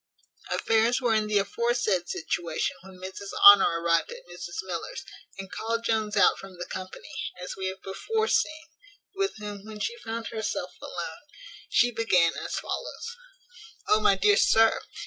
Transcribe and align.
Affairs 0.49 0.99
were 0.99 1.13
in 1.13 1.27
the 1.27 1.37
aforesaid 1.37 2.09
situation 2.09 2.75
when 2.81 2.97
Mrs 2.97 3.33
Honour 3.45 3.79
arrived 3.83 4.09
at 4.11 4.25
Mrs 4.27 4.63
Miller's, 4.63 5.05
and 5.37 5.51
called 5.51 5.83
Jones 5.85 6.17
out 6.17 6.39
from 6.39 6.57
the 6.57 6.65
company, 6.65 7.13
as 7.39 7.55
we 7.55 7.67
have 7.67 7.83
before 7.83 8.27
seen, 8.27 8.65
with 9.13 9.35
whom, 9.37 9.63
when 9.63 9.79
she 9.79 9.95
found 9.99 10.25
herself 10.29 10.71
alone, 10.81 11.21
she 11.69 11.91
began 11.91 12.33
as 12.43 12.55
follows: 12.57 13.15
"O, 13.89 13.99
my 13.99 14.15
dear 14.15 14.37
sir! 14.37 14.81